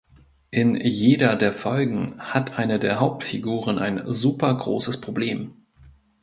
In 0.49 0.73
jeder 0.83 1.35
der 1.35 1.53
Folgen 1.53 2.19
hat 2.19 2.57
eine 2.57 2.79
der 2.79 2.99
Hauptfiguren 2.99 3.77
ein 3.77 4.11
„super 4.11 4.51
großes 4.57 4.99
Problem“. 4.99 5.63